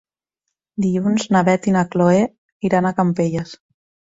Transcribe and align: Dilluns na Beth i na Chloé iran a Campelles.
Dilluns 0.85 1.25
na 1.35 1.41
Beth 1.49 1.67
i 1.73 1.75
na 1.75 1.83
Chloé 1.97 2.25
iran 2.71 2.89
a 2.89 2.95
Campelles. 3.03 3.55